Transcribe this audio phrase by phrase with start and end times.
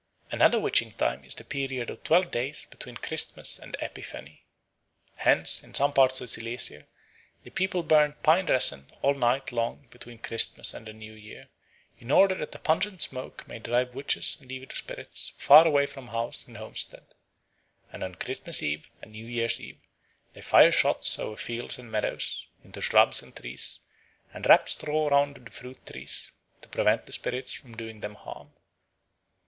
[0.31, 4.47] Another witching time is the period of twelve days between Christmas and Epiphany.
[5.17, 6.87] Hence in some parts of Silesia
[7.43, 11.49] the people burn pine resin all night long between Christmas and the New Year
[11.99, 16.07] in order that the pungent smoke may drive witches and evil spirits far away from
[16.07, 17.05] house and homestead;
[17.93, 19.81] and on Christmas Eve and New Year's Eve
[20.33, 23.81] they fire shots over fields and meadows, into shrubs and trees,
[24.33, 26.31] and wrap straw round the fruit trees,
[26.63, 28.51] to prevent the spirits from doing them harm.